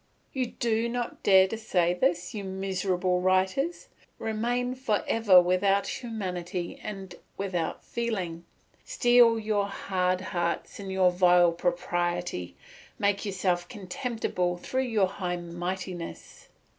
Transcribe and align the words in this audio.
You 0.33 0.47
do 0.47 0.89
not 0.89 1.21
dare 1.21 1.47
to 1.47 1.59
say 1.59 1.93
this, 1.93 2.33
you 2.33 2.43
miserable 2.43 3.21
writers! 3.21 3.87
Remain 4.17 4.73
for 4.73 5.03
ever 5.07 5.39
without 5.39 6.01
humanity 6.01 6.79
and 6.81 7.13
without 7.37 7.83
feeling; 7.83 8.43
steel 8.83 9.37
your 9.37 9.67
hard 9.67 10.21
hearts 10.21 10.79
in 10.79 10.89
your 10.89 11.11
vile 11.11 11.51
propriety, 11.51 12.55
make 12.97 13.25
yourselves 13.25 13.65
contemptible 13.65 14.57
through 14.57 14.85
your 14.85 15.05
high 15.05 15.37
mightiness. 15.37 16.47